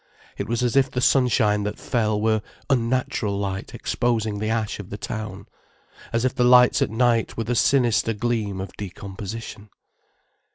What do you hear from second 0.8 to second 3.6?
the sunshine that fell were unnatural